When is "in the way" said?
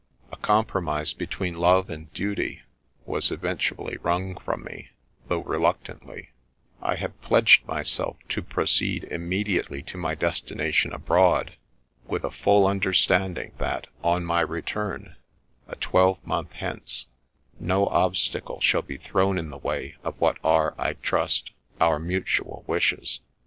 19.37-19.97